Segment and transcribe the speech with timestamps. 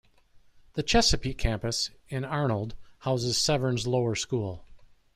[0.73, 4.65] The Chesapeake Campus in Arnold houses Severn's Lower School.